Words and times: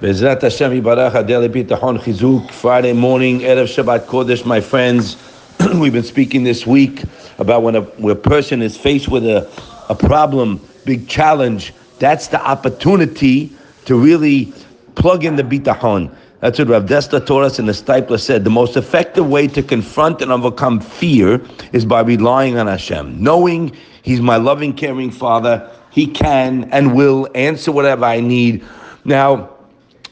Bezrat 0.00 0.42
Hashem 0.42 0.82
Yibarach 0.82 1.12
Adeli 1.12 1.48
Bitachon 1.48 1.98
Chizuk 1.98 2.50
Friday 2.50 2.92
morning 2.92 3.40
Erev 3.40 3.64
Shabbat 3.64 4.04
Kodesh 4.04 4.44
my 4.44 4.60
friends 4.60 5.16
we've 5.76 5.94
been 5.94 6.02
speaking 6.02 6.44
this 6.44 6.66
week 6.66 7.04
about 7.38 7.62
when 7.62 7.76
a, 7.76 7.80
when 7.80 8.14
a 8.14 8.20
person 8.20 8.60
is 8.60 8.76
faced 8.76 9.08
with 9.08 9.24
a, 9.24 9.50
a 9.88 9.94
problem 9.94 10.60
big 10.84 11.08
challenge 11.08 11.72
that's 11.98 12.28
the 12.28 12.38
opportunity 12.46 13.50
to 13.86 13.98
really 13.98 14.52
plug 14.96 15.24
in 15.24 15.34
the 15.36 15.42
bitachon 15.42 16.14
that's 16.40 16.58
what 16.58 16.68
Rav 16.68 16.84
Desta 16.84 17.24
taught 17.24 17.44
us 17.44 17.58
and 17.58 17.66
the 17.66 17.72
Steipler 17.72 18.20
said. 18.20 18.44
The 18.44 18.50
most 18.50 18.76
effective 18.76 19.26
way 19.26 19.48
to 19.48 19.62
confront 19.62 20.20
and 20.20 20.30
overcome 20.30 20.80
fear 20.80 21.40
is 21.72 21.86
by 21.86 22.02
relying 22.02 22.58
on 22.58 22.66
Hashem, 22.66 23.20
knowing 23.20 23.74
He's 24.02 24.20
my 24.20 24.36
loving, 24.36 24.74
caring 24.74 25.10
Father. 25.10 25.68
He 25.90 26.06
can 26.06 26.64
and 26.70 26.94
will 26.94 27.26
answer 27.34 27.72
whatever 27.72 28.04
I 28.04 28.20
need. 28.20 28.62
Now, 29.06 29.55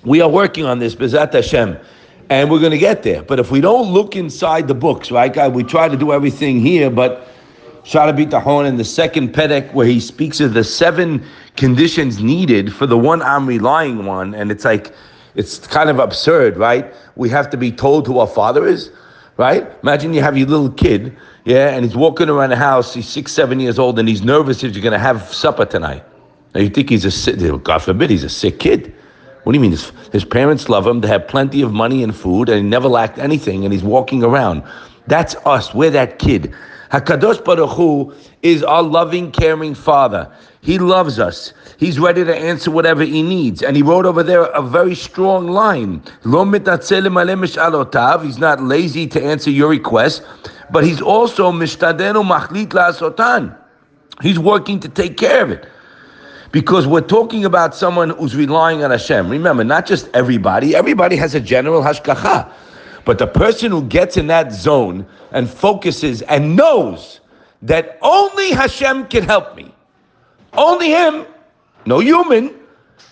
we 0.05 0.21
are 0.21 0.29
working 0.29 0.64
on 0.64 0.79
this, 0.79 0.94
Bezat 0.94 1.32
Hashem, 1.32 1.79
and 2.31 2.50
we're 2.50 2.61
going 2.61 2.72
to 2.72 2.79
get 2.79 3.03
there. 3.03 3.22
But 3.22 3.40
if 3.40 3.50
we 3.50 3.61
don't 3.61 3.93
look 3.93 4.17
inside 4.17 4.68
the 4.68 4.75
books, 4.75 5.11
right, 5.11 5.32
God, 5.32 5.54
we 5.54 5.63
try 5.63 5.89
to 5.89 5.96
do 5.96 6.13
everything 6.13 6.61
here, 6.61 6.90
but 6.90 7.29
Shaar 7.85 8.13
HaBitachon 8.13 8.67
in 8.67 8.77
the 8.77 8.85
second 8.85 9.35
Perek, 9.35 9.72
where 9.75 9.86
he 9.86 10.00
speaks 10.00 10.40
of 10.40 10.54
the 10.54 10.64
seven 10.64 11.25
conditions 11.57 12.22
needed 12.22 12.72
for 12.72 12.86
the 12.86 12.99
one 12.99 13.22
I'm 13.22 13.46
relying 13.46 14.08
on, 14.08 14.35
and 14.35 14.50
it's 14.50 14.64
like, 14.64 14.93
it's 15.35 15.58
kind 15.67 15.90
of 15.90 15.99
absurd, 15.99 16.57
right? 16.57 16.94
We 17.16 17.29
have 17.30 17.50
to 17.50 17.57
be 17.57 17.72
told 17.72 18.07
who 18.07 18.18
our 18.18 18.27
father 18.27 18.66
is, 18.66 18.91
right? 19.36 19.66
Imagine 19.82 20.14
you 20.14 20.22
have 20.22 20.36
your 20.39 20.49
little 20.49 20.71
kid, 20.71 21.16
yeah, 21.44 21.71
and 21.71 21.85
he's 21.85 21.96
walking 21.96 22.29
around 22.29 22.50
the 22.50 22.57
house, 22.57 22.94
he's 22.94 23.08
six, 23.08 23.32
seven 23.32 23.61
years 23.61 23.79
old, 23.79 23.99
and 23.99 24.08
he's 24.08 24.22
nervous 24.22 24.63
if 24.63 24.75
you're 24.75 24.82
going 24.82 24.93
to 24.93 24.99
have 24.99 25.22
supper 25.35 25.66
tonight. 25.66 26.05
Now 26.55 26.61
you 26.61 26.71
think 26.71 26.89
he's 26.89 27.05
a 27.05 27.11
sick, 27.11 27.36
God 27.64 27.79
forbid, 27.79 28.11
he's 28.11 28.25
a 28.25 28.29
sick 28.29 28.61
kid. 28.61 28.94
What 29.44 29.53
do 29.53 29.58
you 29.58 29.61
mean? 29.61 29.71
His, 29.72 29.93
his 30.11 30.25
parents 30.25 30.68
love 30.68 30.86
him. 30.86 31.00
They 31.00 31.08
have 31.08 31.29
plenty 31.29 31.62
of 31.62 31.72
money 31.72 32.02
and 32.02 32.16
food, 32.16 32.48
and 32.48 32.58
he 32.58 32.64
never 32.69 32.88
lacked 32.88 33.19
anything, 33.19 33.64
and 33.64 33.72
he's 33.72 33.84
walking 33.84 34.24
around. 34.24 34.62
That's 35.06 35.36
us. 35.44 35.74
We're 35.74 35.91
that 35.91 36.19
kid. 36.19 36.55
Hakadosh 36.91 37.44
Baruch 37.44 37.70
Hu 37.70 38.14
is 38.42 38.62
our 38.62 38.82
loving, 38.82 39.30
caring 39.30 39.74
Father. 39.74 40.32
He 40.62 40.78
loves 40.78 41.19
us. 41.19 41.52
He's 41.77 41.98
ready 41.98 42.24
to 42.24 42.34
answer 42.34 42.70
whatever 42.70 43.04
he 43.04 43.22
needs. 43.22 43.62
And 43.62 43.77
he 43.77 43.82
wrote 43.82 44.06
over 44.06 44.22
there 44.22 44.44
a 44.44 44.62
very 44.62 44.94
strong 44.94 45.48
line. 45.48 46.02
He's 46.22 46.32
not 48.38 48.62
lazy 48.62 49.06
to 49.08 49.22
answer 49.22 49.50
your 49.50 49.69
request, 49.69 50.22
but 50.70 50.84
he's 50.84 51.02
also 51.02 51.52
mishtadenu. 51.52 52.24
He's 54.22 54.38
working 54.38 54.80
to 54.80 54.88
take 54.88 55.16
care 55.19 55.42
of 55.42 55.50
it 55.50 55.69
because 56.55 56.86
we're 56.86 57.00
talking 57.00 57.44
about 57.44 57.74
someone 57.74 58.10
who's 58.10 58.36
relying 58.36 58.84
on 58.84 58.92
Hashem. 58.92 59.28
Remember, 59.28 59.64
not 59.64 59.86
just 59.86 60.08
everybody. 60.14 60.77
Everybody 60.77 61.16
has 61.16 61.34
a 61.34 61.41
general 61.41 61.83
hashgacha. 61.83 62.48
But 63.05 63.19
the 63.19 63.27
person 63.27 63.72
who 63.72 63.83
gets 63.83 64.16
in 64.16 64.28
that 64.28 64.52
zone 64.52 65.05
and 65.32 65.50
focuses 65.50 66.22
and 66.22 66.55
knows 66.55 67.19
that 67.62 67.98
only 68.02 68.52
Hashem 68.52 69.08
can 69.08 69.25
help 69.25 69.56
me, 69.56 69.75
only 70.52 70.91
Him, 70.91 71.27
no 71.86 71.98
human. 71.98 72.55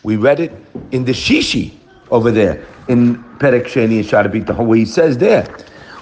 We 0.04 0.14
read 0.14 0.38
it 0.38 0.52
in 0.92 1.04
the 1.04 1.12
Shishi 1.12 1.72
over 2.12 2.30
there 2.30 2.64
in 2.86 3.24
Perek 3.40 3.64
Sheni 3.64 3.98
and 3.98 4.06
Sharabit, 4.06 4.56
where 4.64 4.78
he 4.78 4.84
says 4.84 5.18
there, 5.18 5.42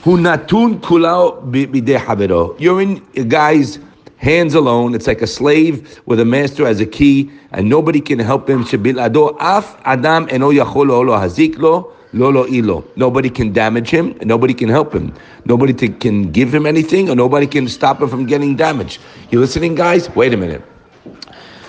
"Hu 0.02 0.18
natun 0.18 0.78
kulao 0.80 1.50
b'dei 1.50 2.60
You're 2.60 2.82
in 2.82 2.96
guy's 3.28 3.78
hands 4.20 4.54
alone. 4.54 4.94
It's 4.94 5.06
like 5.06 5.22
a 5.22 5.26
slave 5.26 6.00
with 6.06 6.20
a 6.20 6.24
master 6.24 6.66
as 6.66 6.78
a 6.78 6.86
key, 6.86 7.30
and 7.52 7.68
nobody 7.68 8.00
can 8.00 8.18
help 8.18 8.48
him. 8.48 8.60
af 8.60 9.76
adam 9.84 10.26
haziklo 10.28 11.92
lolo 12.12 12.46
ilo. 12.46 12.84
Nobody 12.96 13.30
can 13.30 13.52
damage 13.52 13.88
him, 13.88 14.14
nobody 14.22 14.52
can 14.52 14.68
help 14.68 14.92
him. 14.92 15.14
Nobody 15.46 15.72
can 15.72 16.30
give 16.30 16.54
him 16.54 16.66
anything, 16.66 17.08
or 17.08 17.14
nobody 17.16 17.46
can 17.46 17.66
stop 17.66 18.02
him 18.02 18.08
from 18.08 18.26
getting 18.26 18.56
damaged. 18.56 19.00
You 19.30 19.40
listening, 19.40 19.74
guys? 19.74 20.10
Wait 20.14 20.34
a 20.34 20.36
minute. 20.36 20.62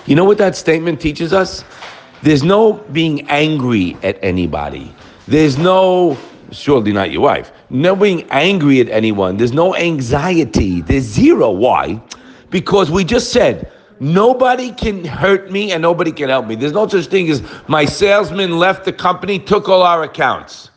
You 0.06 0.14
know 0.14 0.24
what 0.24 0.38
that 0.38 0.54
statement 0.54 1.00
teaches 1.00 1.32
us? 1.32 1.64
There's 2.22 2.42
no 2.42 2.74
being 2.92 3.28
angry 3.30 3.96
at 4.02 4.18
anybody. 4.22 4.94
There's 5.26 5.56
no 5.56 6.18
surely 6.50 6.92
not 6.92 7.10
your 7.10 7.22
wife. 7.22 7.50
No 7.70 7.96
being 7.96 8.28
angry 8.30 8.80
at 8.80 8.90
anyone. 8.90 9.38
There's 9.38 9.52
no 9.52 9.74
anxiety. 9.74 10.82
There's 10.82 11.04
zero. 11.04 11.50
Why? 11.50 12.00
Because 12.52 12.90
we 12.90 13.02
just 13.02 13.32
said 13.32 13.72
nobody 13.98 14.70
can 14.70 15.04
hurt 15.04 15.50
me 15.50 15.72
and 15.72 15.82
nobody 15.82 16.12
can 16.12 16.28
help 16.28 16.46
me. 16.46 16.54
There's 16.54 16.72
no 16.72 16.86
such 16.86 17.06
thing 17.06 17.28
as 17.30 17.42
my 17.66 17.84
salesman 17.84 18.58
left 18.58 18.84
the 18.84 18.92
company, 18.92 19.40
took 19.40 19.68
all 19.68 19.82
our 19.82 20.04
accounts. 20.04 20.70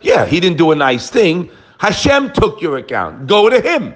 Yeah, 0.00 0.24
he 0.24 0.38
didn't 0.38 0.58
do 0.58 0.70
a 0.70 0.74
nice 0.76 1.10
thing. 1.10 1.50
Hashem 1.78 2.32
took 2.32 2.60
your 2.60 2.76
account. 2.76 3.26
Go 3.26 3.48
to 3.48 3.60
him. 3.60 3.94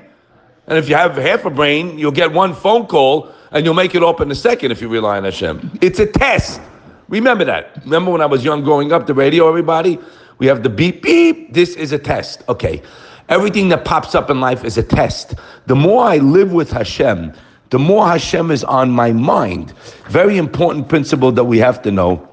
And 0.66 0.78
if 0.78 0.88
you 0.88 0.96
have 0.96 1.16
half 1.16 1.44
a 1.44 1.50
brain, 1.50 1.98
you'll 1.98 2.10
get 2.10 2.32
one 2.32 2.54
phone 2.54 2.86
call 2.86 3.30
and 3.52 3.64
you'll 3.64 3.74
make 3.74 3.94
it 3.94 4.02
up 4.02 4.20
in 4.20 4.30
a 4.30 4.34
second 4.34 4.72
if 4.72 4.80
you 4.80 4.88
rely 4.88 5.18
on 5.18 5.24
Hashem. 5.24 5.78
It's 5.80 5.98
a 5.98 6.06
test. 6.06 6.60
Remember 7.08 7.44
that. 7.44 7.82
Remember 7.84 8.10
when 8.10 8.22
I 8.22 8.26
was 8.26 8.42
young 8.44 8.64
growing 8.64 8.92
up, 8.92 9.06
the 9.06 9.14
radio, 9.14 9.48
everybody? 9.48 9.98
We 10.38 10.46
have 10.46 10.62
the 10.62 10.70
beep, 10.70 11.02
beep. 11.02 11.52
This 11.52 11.76
is 11.76 11.92
a 11.92 11.98
test. 11.98 12.42
Okay. 12.48 12.82
Everything 13.28 13.68
that 13.70 13.84
pops 13.84 14.14
up 14.14 14.30
in 14.30 14.40
life 14.40 14.64
is 14.64 14.76
a 14.76 14.82
test. 14.82 15.34
The 15.66 15.74
more 15.74 16.04
I 16.04 16.18
live 16.18 16.52
with 16.52 16.70
Hashem, 16.70 17.32
the 17.70 17.78
more 17.78 18.06
Hashem 18.06 18.50
is 18.50 18.64
on 18.64 18.90
my 18.90 19.12
mind. 19.12 19.72
Very 20.08 20.36
important 20.36 20.88
principle 20.88 21.32
that 21.32 21.44
we 21.44 21.58
have 21.58 21.80
to 21.82 21.90
know 21.90 22.28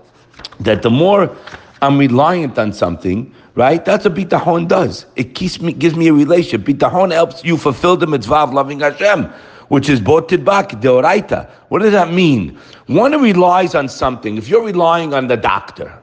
that 0.60 0.82
the 0.82 0.90
more 0.90 1.36
I'm 1.82 1.98
reliant 1.98 2.60
on 2.60 2.74
something, 2.74 3.34
right? 3.56 3.84
That's 3.84 4.06
what 4.06 4.16
bitahon 4.16 4.68
does. 4.68 5.06
It 5.16 5.34
keeps 5.34 5.60
me, 5.60 5.74
gives 5.74 5.96
me 5.96 6.10
a 6.10 6.14
relation. 6.14 6.62
Bitahon 6.62 7.12
helps 7.12 7.44
you 7.44 7.58
fulfill 7.58 7.98
the 7.98 8.08
mitzvah 8.08 8.36
of 8.36 8.54
loving 8.54 8.82
Hashem, 8.82 9.26
which 9.70 9.90
is 9.90 10.02
uvo 10.02 10.22
tidbak 10.28 10.82
deoraita. 10.82 11.50
What 11.70 11.82
does 11.82 11.94
that 11.94 12.12
mean? 12.14 12.58
One 12.88 13.20
relies 13.20 13.74
on 13.74 13.88
something. 13.90 14.38
If 14.38 14.48
you're 14.48 14.64
relying 14.64 15.14
on 15.14 15.28
the 15.28 15.38
doctor, 15.38 15.98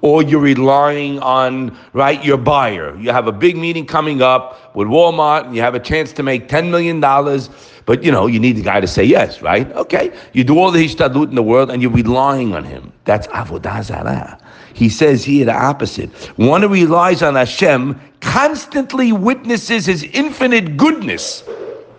or 0.00 0.22
you're 0.22 0.40
relying 0.40 1.18
on 1.20 1.76
right 1.92 2.24
your 2.24 2.36
buyer. 2.36 2.96
You 2.98 3.10
have 3.10 3.26
a 3.26 3.32
big 3.32 3.56
meeting 3.56 3.86
coming 3.86 4.22
up 4.22 4.74
with 4.74 4.88
Walmart, 4.88 5.46
and 5.46 5.56
you 5.56 5.62
have 5.62 5.74
a 5.74 5.80
chance 5.80 6.12
to 6.14 6.22
make 6.22 6.48
ten 6.48 6.70
million 6.70 7.00
dollars. 7.00 7.50
But 7.86 8.02
you 8.02 8.10
know, 8.10 8.26
you 8.26 8.40
need 8.40 8.56
the 8.56 8.62
guy 8.62 8.80
to 8.80 8.88
say 8.88 9.04
yes, 9.04 9.42
right? 9.42 9.70
Okay. 9.72 10.12
You 10.32 10.42
do 10.42 10.58
all 10.58 10.72
the 10.72 10.84
hishtadlut 10.84 11.28
in 11.28 11.36
the 11.36 11.42
world 11.42 11.70
and 11.70 11.80
you're 11.80 11.92
relying 11.92 12.52
on 12.52 12.64
him. 12.64 12.92
That's 13.04 13.28
avodah 13.28 13.84
zarah. 13.84 14.38
He 14.74 14.88
says 14.88 15.24
here 15.24 15.46
the 15.46 15.54
opposite. 15.54 16.10
One 16.36 16.62
who 16.62 16.68
relies 16.68 17.22
on 17.22 17.36
Hashem 17.36 17.98
constantly 18.20 19.12
witnesses 19.12 19.86
his 19.86 20.02
infinite 20.02 20.76
goodness. 20.76 21.44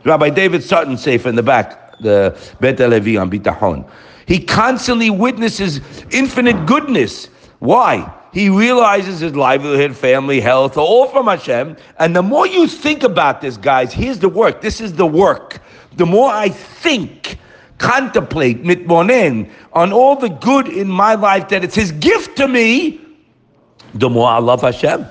Rabbi 0.03 0.29
David 0.29 0.61
Sutton 0.61 0.97
say 0.97 1.15
in 1.15 1.35
the 1.35 1.43
back, 1.43 1.97
the 2.01 2.37
Bet 2.59 2.79
Levi 2.79 3.19
on 3.19 3.31
Bitahon. 3.31 3.89
He 4.27 4.39
constantly 4.39 5.09
witnesses 5.09 5.79
infinite 6.11 6.65
goodness. 6.65 7.29
Why? 7.59 8.13
He 8.33 8.49
realizes 8.49 9.19
his 9.19 9.35
livelihood, 9.35 9.95
family, 9.95 10.39
health, 10.39 10.77
all 10.77 11.07
from 11.07 11.25
Hashem. 11.25 11.75
And 11.97 12.15
the 12.15 12.21
more 12.21 12.45
you 12.45 12.67
think 12.67 13.03
about 13.03 13.41
this, 13.41 13.57
guys, 13.57 13.91
here's 13.91 14.19
the 14.19 14.29
work. 14.29 14.61
This 14.61 14.79
is 14.79 14.93
the 14.93 15.07
work. 15.07 15.59
The 15.95 16.05
more 16.05 16.29
I 16.29 16.49
think, 16.49 17.39
contemplate, 17.79 18.63
mitbonen, 18.63 19.49
on 19.73 19.91
all 19.91 20.15
the 20.15 20.29
good 20.29 20.67
in 20.67 20.87
my 20.87 21.15
life 21.15 21.49
that 21.49 21.63
it's 21.63 21.75
his 21.75 21.91
gift 21.93 22.37
to 22.37 22.47
me, 22.47 23.01
the 23.95 24.09
more 24.09 24.29
I 24.29 24.37
love 24.37 24.61
Hashem. 24.61 25.05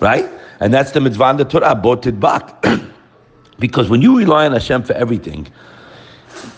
Right? 0.00 0.28
And 0.60 0.74
that's 0.74 0.92
the 0.92 1.00
mitzvah 1.00 1.34
the 1.38 1.44
Torah, 1.44 1.74
uvo 1.74 1.96
tidbak. 1.96 2.92
because 3.58 3.88
when 3.88 4.02
you 4.02 4.18
rely 4.18 4.44
on 4.46 4.52
Hashem 4.52 4.82
for 4.82 4.92
everything, 4.92 5.46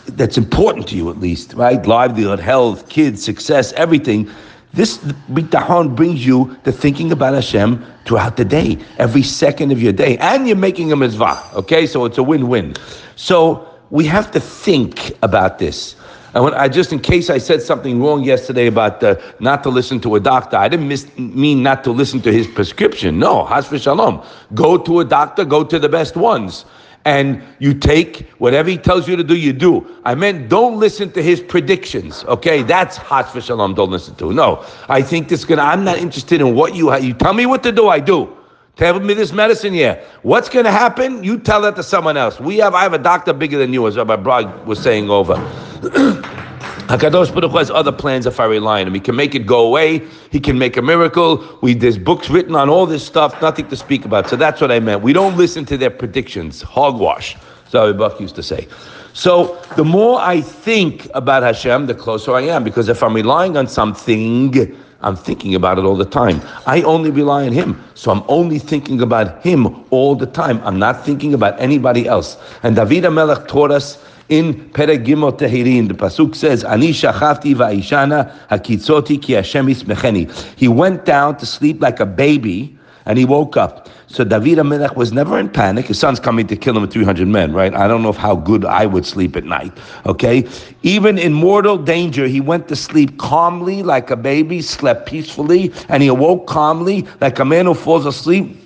that's 0.09 0.37
important 0.37 0.89
to 0.89 0.97
you 0.97 1.09
at 1.11 1.19
least, 1.19 1.55
right? 1.55 1.85
Livelihood, 1.87 2.41
health, 2.41 2.89
kids, 2.89 3.23
success, 3.23 3.73
everything 3.75 4.29
this 4.73 4.99
bitahon 4.99 5.97
brings 5.97 6.25
you 6.25 6.57
the 6.63 6.73
thinking 6.73 7.11
about 7.11 7.35
Hashem 7.35 7.85
throughout 8.05 8.37
the 8.37 8.45
day, 8.45 8.79
every 8.99 9.23
second 9.23 9.73
of 9.73 9.83
your 9.83 9.93
day, 9.93 10.17
and 10.19 10.47
you're 10.47 10.57
making 10.57 10.93
a 10.93 10.97
mitzvah. 10.97 11.43
Okay, 11.55 11.87
so 11.87 12.05
it's 12.05 12.19
a 12.19 12.23
win-win. 12.23 12.75
So 13.17 13.69
we 13.91 14.05
have 14.07 14.31
to 14.31 14.41
think 14.41 15.17
about 15.23 15.59
this. 15.59 15.97
And 16.35 16.45
when 16.45 16.55
I 16.55 16.69
just 16.69 16.93
in 16.93 17.01
case 17.01 17.29
I 17.29 17.39
said 17.39 17.61
something 17.61 18.01
wrong 18.01 18.23
yesterday 18.23 18.69
about 18.69 19.03
uh, 19.03 19.17
not 19.41 19.65
to 19.65 19.69
listen 19.69 19.99
to 20.03 20.15
a 20.15 20.21
doctor, 20.21 20.57
I 20.57 20.69
didn't 20.69 21.19
mean 21.19 21.63
not 21.65 21.83
to 21.85 21.91
listen 21.91 22.21
to 22.23 22.33
his 22.33 22.47
prescription. 22.47 23.19
No, 23.19 23.45
has 23.47 23.67
shalom. 23.83 24.25
Go 24.55 24.79
to 24.79 25.01
a 25.01 25.05
doctor. 25.05 25.45
Go 25.45 25.65
to 25.65 25.79
the 25.81 25.89
best 25.89 26.17
ones 26.17 26.65
and 27.05 27.43
you 27.59 27.75
take 27.75 28.29
whatever 28.39 28.69
he 28.69 28.77
tells 28.77 29.09
you 29.09 29.17
to 29.17 29.25
do, 29.25 29.37
you 29.37 29.53
do. 29.53 29.87
I 30.05 30.15
meant 30.15 30.49
don't 30.49 30.79
listen 30.79 31.11
to 31.13 31.23
his 31.23 31.41
predictions. 31.41 32.25
Okay, 32.25 32.63
that's 32.63 32.97
hot 32.97 33.33
for 33.33 33.41
shalom. 33.41 33.75
Don't 33.75 33.91
listen 33.91 34.15
to. 34.17 34.33
No, 34.33 34.65
I 34.89 35.03
think 35.03 35.29
this 35.29 35.45
gonna. 35.45 35.63
I'm 35.63 35.85
not 35.85 35.99
interested 35.99 36.41
in 36.41 36.55
what 36.55 36.75
you. 36.75 36.95
You 36.97 37.15
tell 37.15 37.33
me 37.33 37.47
what 37.47 37.63
to 37.63 37.73
do, 37.73 37.89
I 37.89 38.01
do. 38.01 38.37
Tell 38.77 38.99
me 38.99 39.15
this 39.15 39.33
medicine 39.33 39.75
here. 39.75 40.03
What's 40.23 40.49
going 40.49 40.65
to 40.65 40.71
happen? 40.71 41.23
You 41.23 41.39
tell 41.39 41.61
that 41.63 41.77
to 41.77 41.83
someone 41.83 42.17
else. 42.17 42.41
We 42.41 42.57
have. 42.59 42.75
I 42.75 42.83
have 42.83 42.95
a 42.95 42.99
doctor 42.99 43.33
bigger 43.33 43.59
than 43.59 43.73
you, 43.73 43.87
as 43.87 43.97
Rabbi 43.97 44.17
Bragg 44.17 44.67
was 44.67 44.81
saying 44.81 45.11
over. 45.11 45.35
Hakadosh 46.91 47.33
Baruch 47.33 47.53
Hu 47.53 47.59
has 47.59 47.71
other 47.71 47.93
plans 47.93 48.27
if 48.27 48.41
I 48.41 48.47
rely 48.47 48.81
on 48.81 48.89
him. 48.89 48.95
He 48.95 48.99
can 48.99 49.15
make 49.15 49.37
it 49.37 49.47
go 49.47 49.65
away. 49.65 50.05
He 50.33 50.41
can 50.41 50.59
make 50.59 50.77
a 50.77 50.83
miracle. 50.83 51.47
We 51.63 51.73
there's 51.73 51.97
books 51.97 52.29
written 52.29 52.57
on 52.57 52.69
all 52.69 52.85
this 52.85 53.07
stuff. 53.07 53.41
Nothing 53.41 53.69
to 53.69 53.77
speak 53.77 54.05
about. 54.05 54.29
So 54.29 54.35
that's 54.35 54.61
what 54.61 54.73
I 54.73 54.81
meant. 54.81 55.01
We 55.01 55.13
don't 55.13 55.37
listen 55.37 55.65
to 55.67 55.77
their 55.77 55.91
predictions. 55.91 56.63
Hogwash. 56.63 57.37
So 57.69 57.95
Buck 57.95 58.21
used 58.21 58.35
to 58.35 58.43
say. 58.43 58.67
So 59.13 59.57
the 59.77 59.85
more 59.85 60.19
I 60.21 60.41
think 60.41 61.09
about 61.15 61.45
Hashem, 61.45 61.87
the 61.87 61.95
closer 61.95 62.35
I 62.35 62.41
am. 62.41 62.65
Because 62.65 62.89
if 62.89 63.05
I'm 63.05 63.15
relying 63.15 63.57
on 63.57 63.69
something, 63.69 64.77
I'm 65.03 65.15
thinking 65.15 65.55
about 65.55 65.79
it 65.79 65.85
all 65.85 65.97
the 65.97 66.05
time. 66.05 66.43
I 66.67 66.83
only 66.83 67.13
rely 67.13 67.47
on 67.47 67.53
Him. 67.53 67.81
So 67.95 68.11
I'm 68.11 68.25
only 68.27 68.59
thinking 68.59 69.01
about 69.01 69.45
Him 69.45 69.85
all 69.91 70.17
the 70.17 70.27
time. 70.27 70.61
I'm 70.65 70.81
not 70.81 71.05
thinking 71.07 71.35
about 71.35 71.61
anybody 71.61 72.09
else. 72.09 72.37
And 72.65 72.75
David 72.75 73.05
HaMelech 73.05 73.47
taught 73.47 73.71
us 73.71 74.05
in 74.31 74.55
Perek 74.71 75.05
Tehillim, 75.05 75.89
the 75.89 75.95
pasuk 75.95 76.35
says, 76.35 76.65
"Ani 76.65 76.93
shachafti 76.93 77.55
va'ishana 77.55 78.33
hakitzoti 78.49 79.21
ki 79.21 79.35
ismecheni." 79.35 80.31
He 80.57 80.69
went 80.69 81.05
down 81.05 81.37
to 81.39 81.47
sleep 81.47 81.83
like 81.83 82.01
a 82.01 82.07
baby, 82.07 82.77
and 83.07 83.19
he 83.19 83.25
woke 83.25 83.57
up. 83.57 83.89
So 84.07 84.25
David 84.25 84.59
HaMelech 84.59 84.97
was 84.97 85.13
never 85.13 85.39
in 85.39 85.49
panic. 85.49 85.87
His 85.87 85.99
son's 85.99 86.21
coming 86.21 86.47
to 86.47 86.57
kill 86.57 86.77
him 86.77 86.83
with 86.83 86.93
300 86.93 87.27
men, 87.27 87.53
right? 87.53 87.75
I 87.75 87.89
don't 87.89 88.03
know 88.03 88.13
how 88.13 88.37
good 88.37 88.65
I 88.65 88.87
would 88.87 89.07
sleep 89.07 89.37
at 89.37 89.45
night, 89.45 89.73
okay? 90.07 90.47
Even 90.83 91.19
in 91.19 91.33
mortal 91.33 91.77
danger, 91.77 92.27
he 92.27 92.41
went 92.41 92.69
to 92.69 92.77
sleep 92.77 93.19
calmly 93.19 93.83
like 93.83 94.11
a 94.11 94.17
baby, 94.17 94.63
slept 94.63 95.07
peacefully, 95.07 95.73
and 95.89 96.03
he 96.03 96.09
awoke 96.09 96.47
calmly 96.47 97.07
like 97.21 97.39
a 97.39 97.45
man 97.45 97.67
who 97.67 97.75
falls 97.75 98.07
asleep 98.07 98.57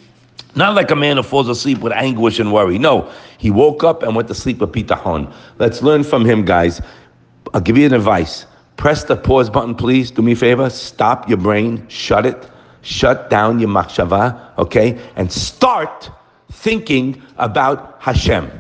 not 0.57 0.75
like 0.75 0.91
a 0.91 0.97
man 0.97 1.17
who 1.17 1.23
falls 1.23 1.49
asleep 1.49 1.79
with 1.79 1.93
anguish 1.93 2.39
and 2.39 2.53
worry. 2.53 2.79
No, 2.79 3.11
he 3.39 3.51
woke 3.51 3.85
up 3.85 4.03
and 4.03 4.15
went 4.15 4.29
to 4.29 4.35
sleep 4.35 4.59
with 4.59 4.73
bitachon. 4.73 5.33
Let's 5.59 5.83
learn 5.83 6.05
from 6.05 6.25
him, 6.25 6.45
guys. 6.45 6.81
I'll 7.53 7.61
give 7.61 7.79
you 7.79 7.87
an 7.87 7.95
advice. 7.95 8.47
Press 8.77 9.05
the 9.05 9.17
pause 9.17 9.51
button, 9.51 9.75
please. 9.75 10.11
Do 10.11 10.23
me 10.23 10.33
a 10.33 10.37
favor. 10.37 10.69
Stop 10.71 11.29
your 11.29 11.39
brain. 11.39 11.87
Shut 11.89 12.27
it. 12.27 12.51
Shut 12.83 13.31
down 13.31 13.61
your 13.61 13.71
machshava, 13.71 14.59
okay? 14.59 14.99
And 15.17 15.33
start 15.33 16.11
thinking 16.53 17.23
about 17.39 17.97
Hashem. 18.01 18.51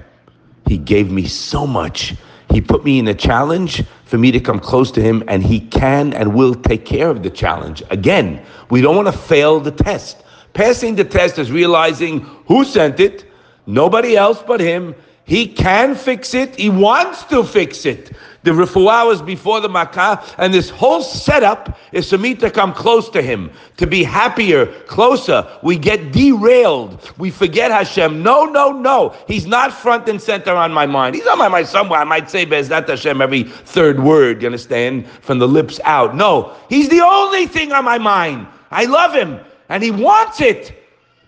He 0.66 0.78
gave 0.78 1.10
me 1.10 1.26
so 1.26 1.66
much. 1.66 2.14
He 2.50 2.60
put 2.60 2.84
me 2.84 2.98
in 2.98 3.08
a 3.08 3.14
challenge 3.14 3.84
for 4.06 4.16
me 4.16 4.30
to 4.30 4.40
come 4.40 4.60
close 4.60 4.90
to 4.92 5.02
Him, 5.02 5.22
and 5.28 5.42
He 5.42 5.60
can 5.60 6.14
and 6.14 6.34
will 6.34 6.54
take 6.54 6.86
care 6.86 7.10
of 7.10 7.22
the 7.22 7.30
challenge. 7.30 7.82
Again, 7.90 8.42
we 8.70 8.80
don't 8.80 8.96
want 8.96 9.08
to 9.08 9.12
fail 9.12 9.60
the 9.60 9.70
test. 9.70 10.23
Passing 10.54 10.94
the 10.94 11.04
test 11.04 11.38
is 11.38 11.50
realizing 11.50 12.20
who 12.46 12.64
sent 12.64 13.00
it, 13.00 13.30
nobody 13.66 14.16
else 14.16 14.42
but 14.46 14.60
him. 14.60 14.94
He 15.26 15.48
can 15.48 15.94
fix 15.94 16.34
it. 16.34 16.54
He 16.54 16.68
wants 16.68 17.24
to 17.24 17.42
fix 17.44 17.86
it. 17.86 18.12
The 18.42 18.50
refuah 18.50 19.06
was 19.06 19.22
before 19.22 19.60
the 19.60 19.70
makkah, 19.70 20.22
and 20.36 20.52
this 20.52 20.68
whole 20.68 21.00
setup 21.00 21.78
is 21.92 22.10
for 22.10 22.18
me 22.18 22.34
to 22.34 22.50
come 22.50 22.74
close 22.74 23.08
to 23.08 23.22
him, 23.22 23.50
to 23.78 23.86
be 23.86 24.04
happier, 24.04 24.66
closer. 24.82 25.46
We 25.62 25.78
get 25.78 26.12
derailed. 26.12 27.10
We 27.16 27.30
forget 27.30 27.70
Hashem. 27.70 28.22
No, 28.22 28.44
no, 28.44 28.70
no. 28.70 29.16
He's 29.26 29.46
not 29.46 29.72
front 29.72 30.10
and 30.10 30.20
center 30.20 30.54
on 30.54 30.74
my 30.74 30.84
mind. 30.84 31.14
He's 31.14 31.26
on 31.26 31.38
my 31.38 31.48
mind 31.48 31.68
somewhere. 31.68 32.00
I 32.00 32.04
might 32.04 32.30
say 32.30 32.44
Bezat 32.44 32.86
Hashem 32.86 33.22
every 33.22 33.44
third 33.44 34.00
word, 34.00 34.42
you 34.42 34.46
understand? 34.46 35.08
From 35.22 35.38
the 35.38 35.48
lips 35.48 35.80
out. 35.84 36.14
No, 36.14 36.54
he's 36.68 36.90
the 36.90 37.00
only 37.00 37.46
thing 37.46 37.72
on 37.72 37.84
my 37.86 37.96
mind. 37.96 38.46
I 38.70 38.84
love 38.84 39.14
him 39.14 39.40
and 39.68 39.82
he 39.82 39.90
wants 39.90 40.40
it. 40.40 40.72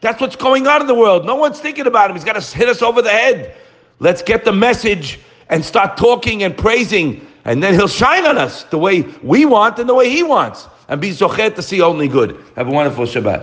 That's 0.01 0.21
what's 0.21 0.37
going 0.37 0.67
on 0.67 0.81
in 0.81 0.87
the 0.87 0.95
world. 0.95 1.25
No 1.25 1.37
one's 1.37 1.59
thinking 1.59 1.87
about 1.87 2.11
him. 2.11 2.17
He's 2.17 2.25
got 2.25 2.41
to 2.41 2.57
hit 2.57 2.69
us 2.69 2.83
over 2.83 3.03
the 3.03 3.11
head. 3.11 3.57
Let's 3.99 4.23
get 4.23 4.45
the 4.45 4.53
message 4.53 5.19
and 5.49 5.65
start 5.65 5.97
talking 5.97 6.43
and 6.43 6.57
praising, 6.57 7.27
and 7.45 7.63
then 7.63 7.75
he'll 7.75 7.89
shine 7.89 8.27
on 8.27 8.37
us 8.37 8.65
the 8.65 8.79
way 8.79 9.03
we 9.23 9.47
want 9.47 9.79
and 9.79 9.89
the 9.89 9.95
way 9.95 10.11
he 10.11 10.23
wants, 10.23 10.69
and 10.89 11.01
be 11.01 11.11
zochet 11.11 11.55
to 11.55 11.63
see 11.63 11.81
only 11.81 12.09
good. 12.09 12.43
Have 12.57 12.69
a 12.69 12.71
wonderful 12.71 13.07
Shabbat. 13.07 13.35